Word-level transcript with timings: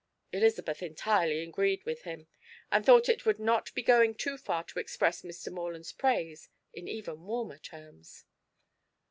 Elizabeth 0.31 0.81
entirely 0.81 1.43
agreed 1.43 1.83
with 1.83 2.01
him, 2.05 2.25
and 2.71 2.83
thought 2.83 3.07
it 3.07 3.23
would 3.23 3.37
not 3.39 3.71
be 3.75 3.83
going 3.83 4.15
too 4.15 4.35
far 4.35 4.63
to 4.63 4.79
express 4.79 5.21
Mr. 5.21 5.53
Morland's 5.53 5.91
praise 5.93 6.49
in 6.73 6.87
even 6.87 7.21
warmer 7.27 7.59
terms. 7.59 8.25